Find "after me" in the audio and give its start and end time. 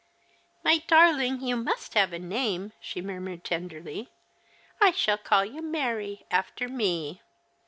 6.31-7.21